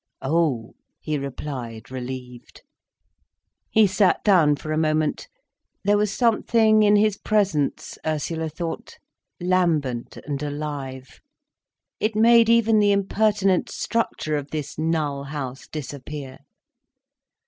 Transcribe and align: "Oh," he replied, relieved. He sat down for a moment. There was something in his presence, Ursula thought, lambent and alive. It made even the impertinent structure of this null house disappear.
"Oh," 0.23 0.73
he 0.99 1.19
replied, 1.19 1.91
relieved. 1.91 2.63
He 3.69 3.85
sat 3.85 4.23
down 4.23 4.55
for 4.55 4.71
a 4.71 4.75
moment. 4.77 5.27
There 5.83 5.95
was 5.95 6.11
something 6.11 6.81
in 6.81 6.95
his 6.95 7.17
presence, 7.17 7.99
Ursula 8.03 8.49
thought, 8.49 8.97
lambent 9.39 10.17
and 10.25 10.41
alive. 10.41 11.19
It 11.99 12.15
made 12.15 12.49
even 12.49 12.79
the 12.79 12.91
impertinent 12.91 13.69
structure 13.69 14.35
of 14.37 14.49
this 14.49 14.75
null 14.75 15.25
house 15.25 15.67
disappear. 15.67 16.39